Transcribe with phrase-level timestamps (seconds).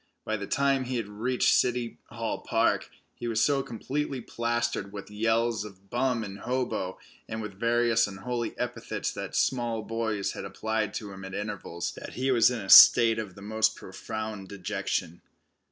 [0.25, 5.11] By the time he had reached City Hall Park he was so completely plastered with
[5.11, 6.97] yells of "bum" and "hobo,"
[7.29, 12.13] and with various unholy epithets that small boys had applied to him at intervals, that
[12.13, 15.21] he was in a state of the most profound dejection.